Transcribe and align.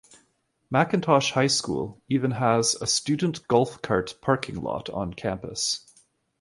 McIntosh 0.73 1.33
High 1.33 1.45
School 1.45 2.01
even 2.09 2.31
has 2.31 2.73
a 2.81 2.87
student 2.87 3.47
golf 3.47 3.83
cart 3.83 4.17
parking 4.19 4.55
lot 4.55 4.89
on 4.89 5.13
campus. 5.13 5.85